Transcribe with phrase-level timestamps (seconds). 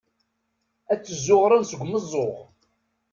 [0.91, 2.37] Ad t-zzuɣren seg umeẓẓuɣ.